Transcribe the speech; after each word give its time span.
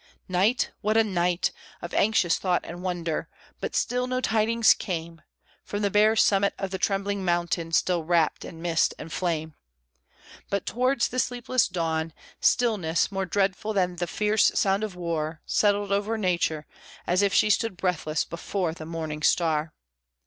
Night 0.27 0.71
what 0.81 0.97
a 0.97 1.03
night! 1.03 1.51
of 1.79 1.93
anxious 1.93 2.39
thought 2.39 2.65
and 2.65 2.81
wonder, 2.81 3.29
but 3.59 3.75
still 3.75 4.07
no 4.07 4.19
tidings 4.19 4.73
came 4.73 5.21
From 5.63 5.83
the 5.83 5.91
bare 5.91 6.15
summit 6.15 6.55
of 6.57 6.71
the 6.71 6.79
trembling 6.79 7.23
mountain, 7.23 7.71
still 7.71 8.03
wrapped 8.03 8.43
in 8.43 8.63
mist 8.63 8.95
and 8.97 9.13
flame. 9.13 9.53
But 10.49 10.65
towards 10.65 11.09
the 11.09 11.19
sleepless 11.19 11.67
dawn, 11.67 12.13
stillness, 12.39 13.11
more 13.11 13.27
dreadful 13.27 13.73
than 13.73 13.97
the 13.97 14.07
fierce 14.07 14.51
sound 14.55 14.83
of 14.83 14.95
war, 14.95 15.43
Settled 15.45 15.91
o'er 15.91 16.17
Nature, 16.17 16.65
as 17.05 17.21
if 17.21 17.31
she 17.31 17.51
stood 17.51 17.77
breathless 17.77 18.25
before 18.25 18.73
the 18.73 18.87
morning 18.87 19.21
star. 19.21 19.71